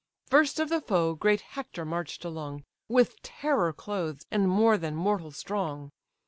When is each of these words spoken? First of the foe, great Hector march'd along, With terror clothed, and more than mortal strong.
First 0.25 0.59
of 0.59 0.69
the 0.69 0.81
foe, 0.81 1.13
great 1.13 1.41
Hector 1.41 1.85
march'd 1.85 2.25
along, 2.25 2.63
With 2.87 3.21
terror 3.21 3.71
clothed, 3.71 4.25
and 4.31 4.49
more 4.49 4.75
than 4.75 4.95
mortal 4.95 5.29
strong. 5.29 5.91